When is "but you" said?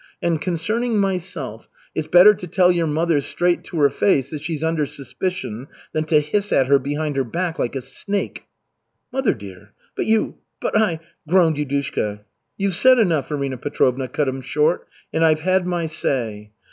9.95-10.39